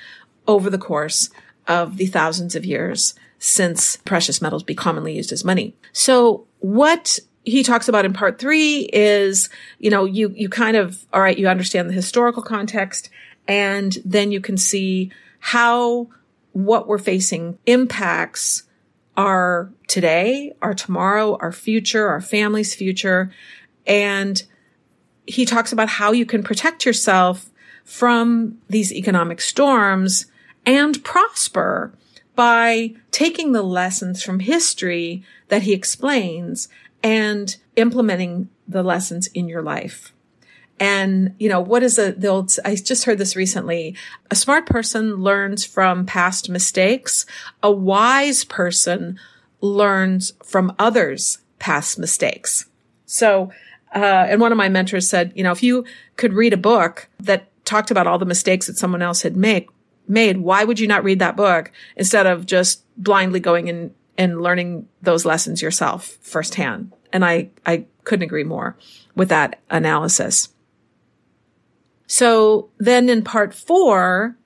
over 0.47 0.71
the 0.71 0.79
course 0.79 1.31
of 1.67 1.97
the 1.97 2.07
thousands 2.07 2.55
of 2.55 2.65
years 2.65 3.15
since 3.41 3.97
precious 3.97 4.41
metals 4.41 4.63
be 4.63 4.75
commonly 4.75 5.17
used 5.17 5.33
as 5.33 5.45
money. 5.45 5.75
So 5.91 6.47
what 6.61 7.19
he 7.45 7.65
talks 7.65 7.89
about 7.89 8.05
in 8.05 8.13
part 8.13 8.39
three 8.39 8.89
is, 8.93 9.49
you 9.81 9.91
know, 9.91 10.05
you, 10.05 10.33
you 10.37 10.49
kind 10.49 10.77
of, 10.77 11.05
all 11.13 11.21
right, 11.21 11.37
you 11.37 11.49
understand 11.49 11.89
the 11.91 11.95
historical 11.95 12.45
context 12.45 13.11
and 13.49 13.99
then 14.05 14.33
you 14.33 14.41
can 14.41 14.57
see 14.57 15.11
how 15.41 16.09
what 16.53 16.87
we're 16.87 16.99
facing 16.99 17.59
impacts 17.67 18.65
our 19.17 19.73
today, 19.89 20.53
our 20.63 20.75
tomorrow, 20.75 21.37
our 21.41 21.53
future, 21.53 22.09
our 22.09 22.21
family's 22.21 22.75
future. 22.75 23.31
And 23.87 24.43
he 25.27 25.45
talks 25.45 25.73
about 25.73 25.89
how 25.89 26.13
you 26.13 26.25
can 26.25 26.43
protect 26.43 26.87
yourself 26.87 27.51
from 27.85 28.59
these 28.69 28.93
economic 28.93 29.41
storms 29.41 30.27
and 30.65 31.03
prosper 31.05 31.93
by 32.35 32.95
taking 33.11 33.53
the 33.53 33.63
lessons 33.63 34.23
from 34.23 34.41
history 34.41 35.23
that 35.49 35.63
he 35.63 35.73
explains 35.73 36.69
and 37.03 37.57
implementing 37.77 38.49
the 38.67 38.83
lessons 38.83 39.27
in 39.29 39.49
your 39.49 39.63
life. 39.63 40.15
And, 40.83 41.37
you 41.39 41.49
know, 41.49 41.61
what 41.61 41.85
is 41.85 41.97
a, 41.97 42.11
the 42.11 42.27
old, 42.27 42.53
I 42.65 42.75
just 42.75 43.05
heard 43.05 43.19
this 43.19 43.37
recently. 43.37 43.95
A 44.33 44.35
smart 44.35 44.67
person 44.67 45.15
learns 45.15 45.65
from 45.65 46.07
past 46.07 46.51
mistakes. 46.51 47.25
A 47.63 47.71
wise 47.71 48.45
person 48.45 49.17
learns 49.61 50.33
from 50.43 50.75
others' 50.81 51.39
past 51.61 52.01
mistakes. 52.01 52.69
So, 53.07 53.53
uh, 53.95 54.27
and 54.29 54.41
one 54.41 54.51
of 54.51 54.59
my 54.59 54.69
mentors 54.69 55.09
said, 55.09 55.33
you 55.37 55.45
know, 55.45 55.53
if 55.53 55.63
you 55.63 55.85
could 56.17 56.33
read 56.33 56.53
a 56.53 56.57
book 56.57 57.09
that 57.21 57.49
talked 57.65 57.93
about 57.93 58.09
all 58.09 58.19
the 58.19 58.25
mistakes 58.25 58.67
that 58.67 58.77
someone 58.77 59.03
else 59.03 59.23
had 59.23 59.37
made, 59.37 59.69
made, 60.09 60.39
why 60.39 60.65
would 60.65 60.81
you 60.81 60.89
not 60.89 61.05
read 61.05 61.21
that 61.21 61.37
book 61.37 61.71
instead 61.95 62.27
of 62.27 62.45
just 62.45 62.83
blindly 62.97 63.39
going 63.39 63.69
in 63.69 63.95
and 64.19 64.43
learning 64.43 64.89
those 65.01 65.25
lessons 65.25 65.63
yourself 65.63 66.19
firsthand? 66.23 66.93
And 67.13 67.25
I, 67.25 67.51
I 67.65 67.85
couldn't 68.03 68.25
agree 68.25 68.43
more 68.43 68.77
with 69.15 69.29
that 69.29 69.61
analysis. 69.71 70.49
So 72.07 72.71
then 72.79 73.09
in 73.09 73.23
part 73.23 73.55
four, 73.55 74.37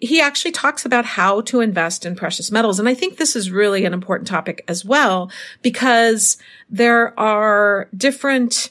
he 0.00 0.20
actually 0.20 0.52
talks 0.52 0.84
about 0.84 1.04
how 1.04 1.40
to 1.42 1.60
invest 1.60 2.06
in 2.06 2.14
precious 2.14 2.52
metals. 2.52 2.78
And 2.78 2.88
I 2.88 2.94
think 2.94 3.16
this 3.16 3.34
is 3.34 3.50
really 3.50 3.84
an 3.84 3.92
important 3.92 4.28
topic 4.28 4.64
as 4.68 4.84
well, 4.84 5.30
because 5.62 6.36
there 6.70 7.18
are 7.18 7.88
different 7.96 8.70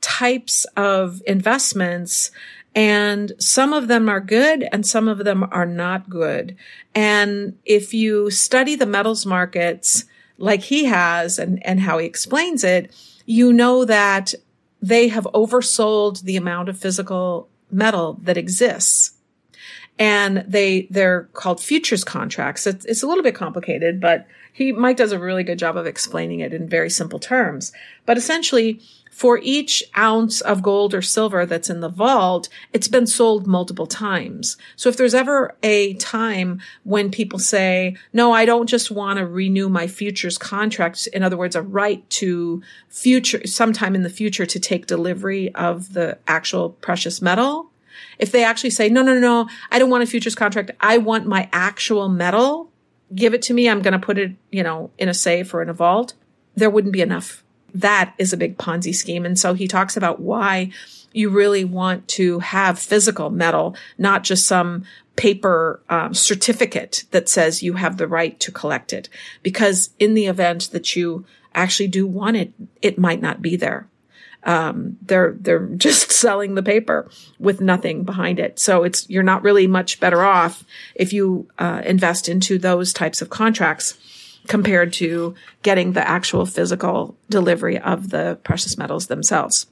types 0.00 0.66
of 0.76 1.22
investments 1.26 2.30
and 2.74 3.32
some 3.38 3.72
of 3.72 3.88
them 3.88 4.06
are 4.08 4.20
good 4.20 4.68
and 4.70 4.86
some 4.86 5.08
of 5.08 5.24
them 5.24 5.48
are 5.50 5.64
not 5.64 6.10
good. 6.10 6.54
And 6.94 7.58
if 7.64 7.94
you 7.94 8.30
study 8.30 8.76
the 8.76 8.84
metals 8.84 9.24
markets 9.24 10.04
like 10.36 10.60
he 10.60 10.84
has 10.84 11.38
and, 11.38 11.64
and 11.66 11.80
how 11.80 11.96
he 11.96 12.06
explains 12.06 12.62
it, 12.64 12.94
you 13.24 13.50
know 13.50 13.86
that 13.86 14.34
they 14.82 15.08
have 15.08 15.24
oversold 15.32 16.22
the 16.22 16.36
amount 16.36 16.68
of 16.68 16.78
physical 16.78 17.48
metal 17.70 18.18
that 18.22 18.36
exists. 18.36 19.12
And 19.98 20.44
they, 20.46 20.88
they're 20.90 21.24
called 21.32 21.60
futures 21.60 22.04
contracts. 22.04 22.66
It's, 22.66 22.84
it's 22.84 23.02
a 23.02 23.06
little 23.06 23.24
bit 23.24 23.34
complicated, 23.34 24.00
but 24.00 24.26
he, 24.56 24.72
Mike 24.72 24.96
does 24.96 25.12
a 25.12 25.18
really 25.18 25.44
good 25.44 25.58
job 25.58 25.76
of 25.76 25.84
explaining 25.86 26.40
it 26.40 26.54
in 26.54 26.66
very 26.66 26.88
simple 26.88 27.18
terms. 27.18 27.72
But 28.06 28.16
essentially, 28.16 28.80
for 29.10 29.38
each 29.42 29.84
ounce 29.98 30.40
of 30.40 30.62
gold 30.62 30.94
or 30.94 31.02
silver 31.02 31.44
that's 31.44 31.68
in 31.68 31.80
the 31.80 31.90
vault, 31.90 32.48
it's 32.72 32.88
been 32.88 33.06
sold 33.06 33.46
multiple 33.46 33.86
times. 33.86 34.56
So 34.74 34.88
if 34.88 34.96
there's 34.96 35.12
ever 35.12 35.54
a 35.62 35.92
time 35.94 36.62
when 36.84 37.10
people 37.10 37.38
say, 37.38 37.98
no, 38.14 38.32
I 38.32 38.46
don't 38.46 38.66
just 38.66 38.90
want 38.90 39.18
to 39.18 39.26
renew 39.26 39.68
my 39.68 39.86
futures 39.86 40.38
contract. 40.38 41.06
In 41.08 41.22
other 41.22 41.36
words, 41.36 41.54
a 41.54 41.60
right 41.60 42.08
to 42.10 42.62
future, 42.88 43.46
sometime 43.46 43.94
in 43.94 44.04
the 44.04 44.08
future 44.08 44.46
to 44.46 44.58
take 44.58 44.86
delivery 44.86 45.54
of 45.54 45.92
the 45.92 46.16
actual 46.26 46.70
precious 46.70 47.20
metal. 47.20 47.70
If 48.18 48.32
they 48.32 48.42
actually 48.42 48.70
say, 48.70 48.88
no, 48.88 49.02
no, 49.02 49.18
no, 49.18 49.50
I 49.70 49.78
don't 49.78 49.90
want 49.90 50.02
a 50.02 50.06
futures 50.06 50.34
contract. 50.34 50.70
I 50.80 50.96
want 50.96 51.26
my 51.26 51.50
actual 51.52 52.08
metal. 52.08 52.65
Give 53.14 53.34
it 53.34 53.42
to 53.42 53.54
me. 53.54 53.68
I'm 53.68 53.82
going 53.82 53.92
to 53.92 53.98
put 53.98 54.18
it, 54.18 54.32
you 54.50 54.62
know, 54.62 54.90
in 54.98 55.08
a 55.08 55.14
safe 55.14 55.54
or 55.54 55.62
in 55.62 55.68
a 55.68 55.74
vault. 55.74 56.14
There 56.54 56.70
wouldn't 56.70 56.92
be 56.92 57.02
enough 57.02 57.44
that 57.80 58.14
is 58.18 58.32
a 58.32 58.36
big 58.36 58.56
Ponzi 58.56 58.94
scheme. 58.94 59.26
And 59.26 59.38
so 59.38 59.54
he 59.54 59.68
talks 59.68 59.96
about 59.96 60.20
why 60.20 60.70
you 61.12 61.30
really 61.30 61.64
want 61.64 62.08
to 62.08 62.40
have 62.40 62.78
physical 62.78 63.30
metal, 63.30 63.76
not 63.98 64.24
just 64.24 64.46
some 64.46 64.84
paper 65.16 65.80
um, 65.88 66.12
certificate 66.12 67.04
that 67.10 67.28
says 67.28 67.62
you 67.62 67.74
have 67.74 67.96
the 67.96 68.06
right 68.06 68.38
to 68.40 68.52
collect 68.52 68.92
it. 68.92 69.08
Because 69.42 69.90
in 69.98 70.14
the 70.14 70.26
event 70.26 70.70
that 70.72 70.96
you 70.96 71.24
actually 71.54 71.88
do 71.88 72.06
want 72.06 72.36
it, 72.36 72.52
it 72.82 72.98
might 72.98 73.20
not 73.20 73.40
be 73.40 73.56
there. 73.56 73.88
Um, 74.46 74.96
they're 75.02 75.36
they're 75.38 75.66
just 75.76 76.10
selling 76.10 76.54
the 76.54 76.62
paper 76.62 77.10
with 77.38 77.60
nothing 77.60 78.04
behind 78.04 78.38
it. 78.38 78.58
So 78.58 78.84
it's 78.84 79.08
you're 79.10 79.22
not 79.22 79.42
really 79.42 79.66
much 79.66 80.00
better 80.00 80.22
off 80.22 80.64
if 80.94 81.12
you 81.12 81.48
uh, 81.58 81.82
invest 81.84 82.28
into 82.28 82.56
those 82.56 82.92
types 82.92 83.20
of 83.20 83.28
contracts 83.28 83.98
compared 84.46 84.92
to 84.94 85.34
getting 85.62 85.92
the 85.92 86.08
actual 86.08 86.46
physical 86.46 87.16
delivery 87.28 87.78
of 87.78 88.10
the 88.10 88.38
precious 88.44 88.78
metals 88.78 89.08
themselves. 89.08 89.66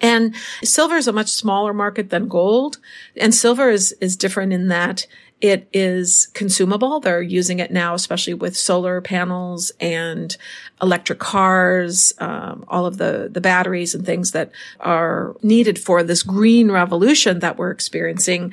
And 0.00 0.34
silver 0.62 0.96
is 0.96 1.08
a 1.08 1.12
much 1.12 1.30
smaller 1.30 1.72
market 1.72 2.10
than 2.10 2.28
gold. 2.28 2.78
And 3.16 3.34
silver 3.34 3.70
is, 3.70 3.92
is 4.00 4.16
different 4.16 4.52
in 4.52 4.68
that 4.68 5.06
it 5.40 5.68
is 5.72 6.28
consumable. 6.32 6.98
They're 7.00 7.20
using 7.20 7.58
it 7.58 7.70
now, 7.70 7.94
especially 7.94 8.34
with 8.34 8.56
solar 8.56 9.00
panels 9.00 9.70
and 9.80 10.36
electric 10.80 11.18
cars, 11.18 12.12
um, 12.18 12.64
all 12.68 12.86
of 12.86 12.96
the, 12.96 13.28
the 13.30 13.40
batteries 13.40 13.94
and 13.94 14.04
things 14.04 14.32
that 14.32 14.50
are 14.80 15.36
needed 15.42 15.78
for 15.78 16.02
this 16.02 16.22
green 16.22 16.70
revolution 16.70 17.40
that 17.40 17.58
we're 17.58 17.70
experiencing. 17.70 18.52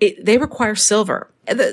It, 0.00 0.24
they 0.24 0.38
require 0.38 0.74
silver 0.74 1.30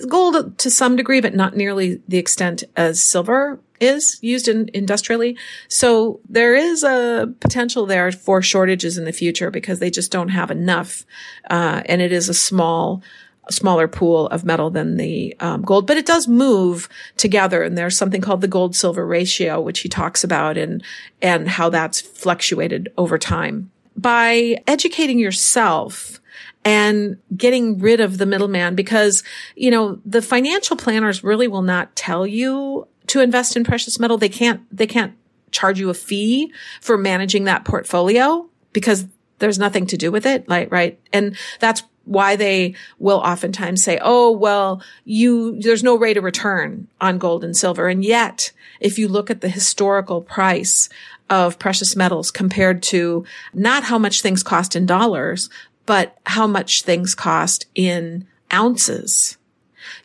gold 0.07 0.57
to 0.59 0.69
some 0.69 0.95
degree, 0.95 1.21
but 1.21 1.33
not 1.33 1.55
nearly 1.55 2.01
the 2.07 2.17
extent 2.17 2.63
as 2.75 3.01
silver 3.01 3.59
is 3.79 4.19
used 4.21 4.47
in 4.47 4.69
industrially. 4.73 5.37
So 5.67 6.19
there 6.29 6.55
is 6.55 6.83
a 6.83 7.33
potential 7.39 7.85
there 7.85 8.11
for 8.11 8.41
shortages 8.41 8.97
in 8.97 9.05
the 9.05 9.13
future 9.13 9.49
because 9.49 9.79
they 9.79 9.89
just 9.89 10.11
don't 10.11 10.29
have 10.29 10.51
enough. 10.51 11.05
Uh, 11.49 11.81
and 11.85 12.01
it 12.01 12.11
is 12.11 12.29
a 12.29 12.33
small, 12.33 13.01
smaller 13.49 13.87
pool 13.87 14.27
of 14.27 14.45
metal 14.45 14.69
than 14.69 14.97
the 14.97 15.35
um, 15.39 15.61
gold, 15.61 15.87
but 15.87 15.97
it 15.97 16.05
does 16.05 16.27
move 16.27 16.87
together. 17.17 17.63
And 17.63 17.77
there's 17.77 17.97
something 17.97 18.21
called 18.21 18.41
the 18.41 18.47
gold 18.47 18.75
silver 18.75 19.05
ratio, 19.05 19.59
which 19.59 19.79
he 19.79 19.89
talks 19.89 20.23
about 20.23 20.57
and, 20.57 20.83
and 21.21 21.47
how 21.47 21.69
that's 21.69 22.01
fluctuated 22.01 22.91
over 22.97 23.17
time. 23.17 23.71
By 23.97 24.57
educating 24.67 25.19
yourself, 25.19 26.19
and 26.63 27.17
getting 27.35 27.79
rid 27.79 27.99
of 27.99 28.19
the 28.19 28.25
middleman 28.25 28.75
because, 28.75 29.23
you 29.55 29.71
know, 29.71 29.99
the 30.05 30.21
financial 30.21 30.77
planners 30.77 31.23
really 31.23 31.47
will 31.47 31.63
not 31.63 31.95
tell 31.95 32.27
you 32.27 32.87
to 33.07 33.19
invest 33.19 33.57
in 33.57 33.63
precious 33.63 33.99
metal. 33.99 34.17
They 34.17 34.29
can't, 34.29 34.61
they 34.75 34.85
can't 34.85 35.13
charge 35.51 35.79
you 35.79 35.89
a 35.89 35.93
fee 35.93 36.53
for 36.79 36.97
managing 36.97 37.45
that 37.45 37.65
portfolio 37.65 38.47
because 38.73 39.05
there's 39.41 39.59
nothing 39.59 39.85
to 39.87 39.97
do 39.97 40.11
with 40.11 40.25
it. 40.25 40.47
Like, 40.47 40.71
right. 40.71 40.97
And 41.11 41.35
that's 41.59 41.83
why 42.05 42.35
they 42.35 42.75
will 42.97 43.19
oftentimes 43.19 43.83
say, 43.83 43.99
Oh, 44.01 44.31
well, 44.31 44.81
you, 45.03 45.59
there's 45.59 45.83
no 45.83 45.95
rate 45.95 46.17
of 46.17 46.23
return 46.23 46.87
on 47.01 47.17
gold 47.17 47.43
and 47.43 47.55
silver. 47.55 47.89
And 47.89 48.03
yet, 48.03 48.51
if 48.79 48.97
you 48.97 49.07
look 49.07 49.29
at 49.29 49.41
the 49.41 49.49
historical 49.49 50.21
price 50.21 50.89
of 51.29 51.59
precious 51.59 51.95
metals 51.95 52.31
compared 52.31 52.83
to 52.83 53.25
not 53.53 53.83
how 53.83 53.97
much 53.97 54.21
things 54.21 54.43
cost 54.43 54.75
in 54.75 54.85
dollars, 54.85 55.49
but 55.85 56.17
how 56.25 56.47
much 56.47 56.83
things 56.83 57.15
cost 57.15 57.65
in 57.75 58.27
ounces. 58.53 59.37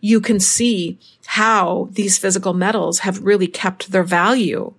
You 0.01 0.21
can 0.21 0.41
see 0.41 0.99
how 1.27 1.89
these 1.91 2.19
physical 2.19 2.55
metals 2.55 3.01
have 3.01 3.25
really 3.25 3.49
kept 3.49 3.91
their 3.91 4.05
value 4.05 4.73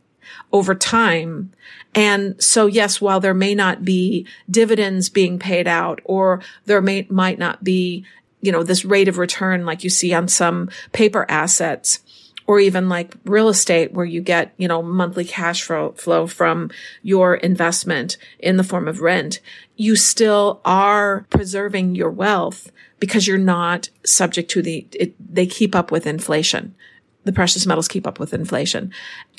over 0.52 0.74
time. 0.74 1.52
And 1.98 2.40
so, 2.42 2.68
yes, 2.68 3.02
while 3.02 3.20
there 3.20 3.34
may 3.34 3.56
not 3.56 3.84
be 3.84 4.28
dividends 4.48 5.10
being 5.10 5.40
paid 5.40 5.68
out 5.68 6.00
or 6.04 6.44
there 6.66 6.80
may, 6.80 7.08
might 7.10 7.40
not 7.40 7.64
be, 7.64 8.06
you 8.40 8.52
know, 8.52 8.62
this 8.62 8.86
rate 8.86 9.08
of 9.08 9.18
return 9.18 9.66
like 9.66 9.84
you 9.84 9.90
see 9.90 10.14
on 10.14 10.28
some 10.28 10.70
paper 10.92 11.26
assets, 11.28 12.02
or 12.46 12.60
even 12.60 12.88
like 12.88 13.16
real 13.26 13.50
estate 13.50 13.94
where 13.94 14.06
you 14.06 14.22
get, 14.22 14.54
you 14.58 14.68
know, 14.68 14.84
monthly 14.84 15.26
cash 15.26 15.64
flow, 15.64 16.28
from 16.28 16.70
your 17.02 17.34
investment 17.36 18.18
in 18.38 18.58
the 18.58 18.64
form 18.64 18.88
of 18.88 19.02
rent, 19.02 19.42
you 19.76 19.96
still 19.96 20.62
are 20.64 21.26
preserving 21.32 21.96
your 21.96 22.12
wealth 22.12 22.72
because 23.00 23.26
you're 23.26 23.40
not 23.40 23.90
subject 24.06 24.52
to 24.52 24.62
the, 24.62 24.88
it, 24.94 25.16
they 25.34 25.48
keep 25.48 25.76
up 25.76 25.92
with 25.92 26.06
inflation. 26.06 26.76
The 27.24 27.34
precious 27.34 27.66
metals 27.66 27.88
keep 27.88 28.06
up 28.06 28.20
with 28.20 28.36
inflation. 28.36 28.94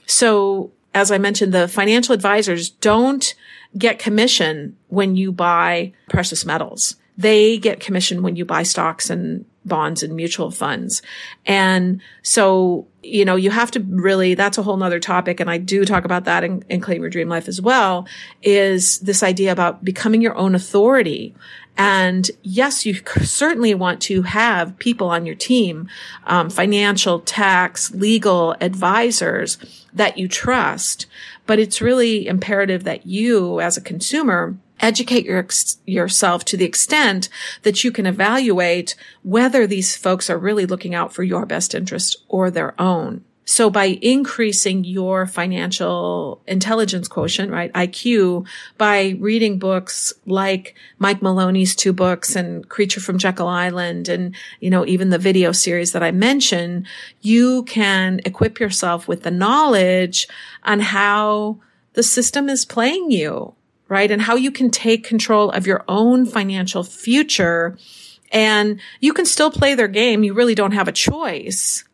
So 0.06 0.72
as 0.94 1.10
I 1.10 1.18
mentioned, 1.18 1.52
the 1.52 1.68
financial 1.68 2.14
advisors 2.14 2.70
don't 2.70 3.34
get 3.76 3.98
commission 3.98 4.76
when 4.88 5.16
you 5.16 5.32
buy 5.32 5.92
precious 6.08 6.44
metals. 6.44 6.96
They 7.16 7.58
get 7.58 7.80
commission 7.80 8.22
when 8.22 8.36
you 8.36 8.44
buy 8.44 8.62
stocks 8.62 9.10
and 9.10 9.44
bonds 9.64 10.02
and 10.02 10.14
mutual 10.16 10.50
funds. 10.50 11.02
And 11.46 12.00
so, 12.22 12.86
you 13.02 13.24
know, 13.24 13.36
you 13.36 13.50
have 13.50 13.70
to 13.72 13.80
really, 13.80 14.34
that's 14.34 14.58
a 14.58 14.62
whole 14.62 14.76
nother 14.76 15.00
topic. 15.00 15.40
And 15.40 15.50
I 15.50 15.58
do 15.58 15.84
talk 15.84 16.04
about 16.04 16.24
that 16.24 16.44
in, 16.44 16.64
in 16.68 16.80
Claim 16.80 17.02
Your 17.02 17.10
Dream 17.10 17.28
Life 17.28 17.48
as 17.48 17.60
well, 17.60 18.06
is 18.42 18.98
this 19.00 19.22
idea 19.22 19.52
about 19.52 19.84
becoming 19.84 20.22
your 20.22 20.36
own 20.36 20.54
authority. 20.54 21.34
And 21.76 22.28
yes, 22.42 22.84
you 22.84 22.94
certainly 23.22 23.72
want 23.74 24.00
to 24.02 24.22
have 24.22 24.78
people 24.78 25.10
on 25.10 25.26
your 25.26 25.36
team, 25.36 25.88
um, 26.26 26.50
financial, 26.50 27.20
tax, 27.20 27.92
legal 27.92 28.56
advisors 28.60 29.58
that 29.92 30.18
you 30.18 30.26
trust. 30.26 31.06
But 31.46 31.58
it's 31.58 31.80
really 31.80 32.26
imperative 32.26 32.84
that 32.84 33.06
you 33.06 33.60
as 33.60 33.76
a 33.76 33.80
consumer 33.80 34.56
educate 34.80 35.24
your, 35.24 35.46
yourself 35.86 36.44
to 36.46 36.56
the 36.56 36.64
extent 36.64 37.28
that 37.62 37.84
you 37.84 37.92
can 37.92 38.06
evaluate 38.06 38.94
whether 39.22 39.66
these 39.66 39.96
folks 39.96 40.30
are 40.30 40.38
really 40.38 40.66
looking 40.66 40.94
out 40.94 41.12
for 41.12 41.22
your 41.22 41.46
best 41.46 41.74
interest 41.74 42.16
or 42.28 42.50
their 42.50 42.80
own. 42.80 43.24
So 43.48 43.70
by 43.70 43.98
increasing 44.02 44.84
your 44.84 45.26
financial 45.26 46.42
intelligence 46.46 47.08
quotient, 47.08 47.50
right? 47.50 47.72
IQ 47.72 48.46
by 48.76 49.16
reading 49.18 49.58
books 49.58 50.12
like 50.26 50.74
Mike 50.98 51.22
Maloney's 51.22 51.74
two 51.74 51.94
books 51.94 52.36
and 52.36 52.68
Creature 52.68 53.00
from 53.00 53.16
Jekyll 53.16 53.48
Island 53.48 54.06
and, 54.06 54.36
you 54.60 54.68
know, 54.68 54.84
even 54.84 55.08
the 55.08 55.16
video 55.16 55.52
series 55.52 55.92
that 55.92 56.02
I 56.02 56.10
mentioned, 56.10 56.86
you 57.22 57.62
can 57.62 58.20
equip 58.26 58.60
yourself 58.60 59.08
with 59.08 59.22
the 59.22 59.30
knowledge 59.30 60.28
on 60.64 60.80
how 60.80 61.58
the 61.94 62.02
system 62.02 62.50
is 62.50 62.66
playing 62.66 63.10
you 63.10 63.54
right? 63.88 64.10
And 64.10 64.22
how 64.22 64.36
you 64.36 64.50
can 64.50 64.70
take 64.70 65.04
control 65.04 65.50
of 65.50 65.66
your 65.66 65.84
own 65.88 66.26
financial 66.26 66.82
future. 66.82 67.76
And 68.30 68.80
you 69.00 69.12
can 69.12 69.24
still 69.24 69.50
play 69.50 69.74
their 69.74 69.88
game. 69.88 70.22
You 70.22 70.34
really 70.34 70.54
don't 70.54 70.72
have 70.72 70.88
a 70.88 70.92
choice, 70.92 71.84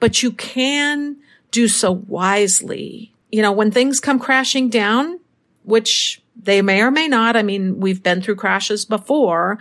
but 0.00 0.22
you 0.22 0.32
can 0.32 1.16
do 1.50 1.68
so 1.68 1.92
wisely. 1.92 3.12
You 3.30 3.42
know, 3.42 3.52
when 3.52 3.70
things 3.70 4.00
come 4.00 4.18
crashing 4.18 4.68
down, 4.68 5.20
which 5.62 6.20
they 6.36 6.62
may 6.62 6.82
or 6.82 6.90
may 6.90 7.08
not. 7.08 7.36
I 7.36 7.42
mean, 7.42 7.80
we've 7.80 8.02
been 8.02 8.22
through 8.22 8.36
crashes 8.36 8.84
before. 8.84 9.58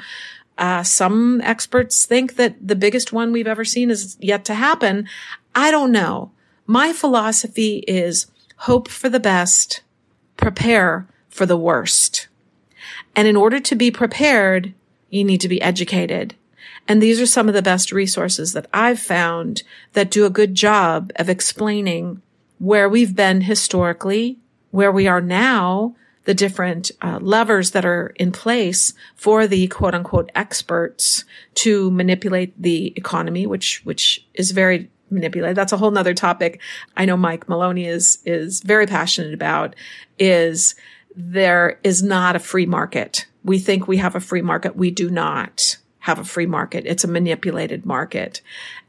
Uh, 0.57 0.83
some 0.83 1.41
experts 1.41 2.05
think 2.05 2.35
that 2.35 2.55
the 2.65 2.75
biggest 2.75 3.11
one 3.11 3.31
we've 3.31 3.47
ever 3.47 3.65
seen 3.65 3.89
is 3.89 4.17
yet 4.19 4.45
to 4.45 4.53
happen. 4.53 5.07
I 5.55 5.71
don't 5.71 5.91
know. 5.91 6.31
My 6.67 6.93
philosophy 6.93 7.83
is 7.87 8.27
hope 8.57 8.87
for 8.87 9.09
the 9.09 9.19
best, 9.19 9.81
prepare 10.37 11.07
for 11.33 11.45
the 11.45 11.57
worst. 11.57 12.27
And 13.15 13.27
in 13.27 13.35
order 13.35 13.59
to 13.59 13.75
be 13.75 13.91
prepared, 13.91 14.73
you 15.09 15.23
need 15.23 15.41
to 15.41 15.47
be 15.47 15.61
educated. 15.61 16.35
And 16.87 17.01
these 17.01 17.19
are 17.19 17.25
some 17.25 17.47
of 17.47 17.53
the 17.53 17.61
best 17.61 17.91
resources 17.91 18.53
that 18.53 18.67
I've 18.73 18.99
found 18.99 19.63
that 19.93 20.11
do 20.11 20.25
a 20.25 20.29
good 20.29 20.53
job 20.53 21.11
of 21.15 21.29
explaining 21.29 22.21
where 22.59 22.87
we've 22.87 23.15
been 23.15 23.41
historically, 23.41 24.37
where 24.71 24.91
we 24.91 25.07
are 25.07 25.21
now, 25.21 25.95
the 26.25 26.33
different 26.33 26.91
uh, 27.01 27.19
levers 27.21 27.71
that 27.71 27.85
are 27.85 28.13
in 28.15 28.31
place 28.31 28.93
for 29.15 29.47
the 29.47 29.67
quote 29.67 29.95
unquote 29.95 30.29
experts 30.35 31.25
to 31.55 31.91
manipulate 31.91 32.59
the 32.61 32.93
economy, 32.95 33.45
which, 33.45 33.81
which 33.83 34.25
is 34.33 34.51
very 34.51 34.89
manipulated. 35.09 35.55
That's 35.55 35.73
a 35.73 35.77
whole 35.77 35.91
nother 35.91 36.13
topic. 36.13 36.61
I 36.95 37.05
know 37.05 37.17
Mike 37.17 37.49
Maloney 37.49 37.85
is, 37.85 38.19
is 38.25 38.61
very 38.61 38.87
passionate 38.87 39.33
about 39.33 39.75
is 40.19 40.75
there 41.15 41.79
is 41.83 42.01
not 42.01 42.35
a 42.35 42.39
free 42.39 42.65
market. 42.65 43.27
We 43.43 43.59
think 43.59 43.87
we 43.87 43.97
have 43.97 44.15
a 44.15 44.19
free 44.19 44.41
market. 44.41 44.75
We 44.75 44.91
do 44.91 45.09
not 45.09 45.77
have 45.99 46.19
a 46.19 46.23
free 46.23 46.45
market. 46.45 46.85
It's 46.85 47.03
a 47.03 47.07
manipulated 47.07 47.85
market. 47.85 48.41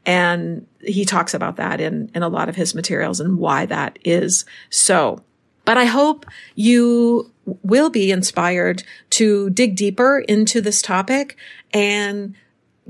And 0.05 0.67
he 0.81 1.05
talks 1.05 1.33
about 1.33 1.55
that 1.57 1.79
in, 1.79 2.11
in 2.13 2.23
a 2.23 2.27
lot 2.27 2.49
of 2.49 2.55
his 2.55 2.75
materials 2.75 3.19
and 3.19 3.37
why 3.37 3.65
that 3.67 3.97
is 4.03 4.45
so. 4.69 5.23
But 5.63 5.77
I 5.77 5.85
hope 5.85 6.25
you 6.55 7.31
will 7.63 7.89
be 7.89 8.11
inspired 8.11 8.83
to 9.11 9.49
dig 9.49 9.75
deeper 9.75 10.19
into 10.19 10.61
this 10.61 10.81
topic 10.81 11.37
and 11.73 12.35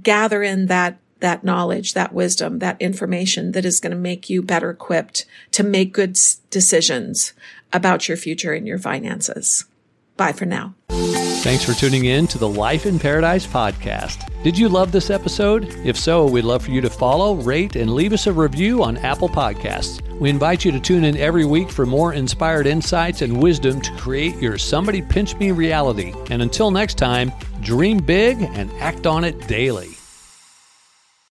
gather 0.02 0.44
in 0.44 0.68
that 0.68 1.00
that 1.22 1.44
knowledge, 1.44 1.94
that 1.94 2.14
wisdom, 2.14 2.60
that 2.60 2.80
information 2.82 3.54
that 3.54 3.66
is 3.66 3.80
going 3.80 3.92
to 3.92 3.98
make 3.98 4.30
you 4.30 4.42
better 4.42 4.70
equipped 4.70 5.26
to 5.52 5.64
make 5.64 5.94
good 5.94 6.18
decisions 6.50 7.34
about 7.74 8.08
your 8.08 8.18
future 8.18 8.54
and 8.54 8.68
your 8.68 8.80
finances. 8.80 9.66
Bye 10.18 10.32
for 10.32 10.46
now. 10.46 10.76
Thanks 10.90 11.64
for 11.64 11.74
tuning 11.74 12.06
in 12.06 12.26
to 12.28 12.40
the 12.40 12.48
Life 12.48 12.88
in 12.88 12.98
Paradise 12.98 13.46
podcast. 13.46 14.32
Did 14.44 14.58
you 14.58 14.68
love 14.68 14.92
this 14.92 15.12
episode? 15.12 15.66
If 15.86 15.96
so, 15.96 16.26
we'd 16.26 16.44
love 16.44 16.64
for 16.64 16.72
you 16.72 16.82
to 16.82 16.90
follow, 16.90 17.36
rate, 17.36 17.76
and 17.76 17.94
leave 17.94 18.14
us 18.14 18.26
a 18.26 18.34
review 18.34 18.82
on 18.82 18.98
Apple 18.98 19.30
Podcasts. 19.30 20.02
We 20.20 20.30
invite 20.30 20.66
you 20.66 20.72
to 20.72 20.80
tune 20.80 21.04
in 21.04 21.18
every 21.18 21.46
week 21.46 21.70
for 21.70 21.86
more 21.86 22.14
inspired 22.14 22.66
insights 22.66 23.22
and 23.22 23.44
wisdom 23.44 23.80
to 23.82 23.96
create 23.96 24.38
your 24.38 24.58
Somebody 24.58 25.04
Pinch 25.04 25.36
Me 25.36 25.52
reality. 25.52 26.14
And 26.32 26.42
until 26.42 26.72
next 26.72 26.98
time, 26.98 27.32
dream 27.62 27.98
big 27.98 28.42
and 28.42 28.72
act 28.80 29.06
on 29.06 29.24
it 29.24 29.48
daily. 29.48 29.95